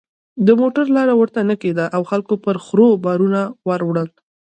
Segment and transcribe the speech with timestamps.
[0.45, 4.09] د موټر لاره ورته نه کېده او خلکو پر خرو بارونه ور وړل.